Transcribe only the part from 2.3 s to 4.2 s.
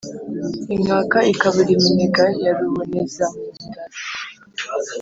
ya rubonezampundaza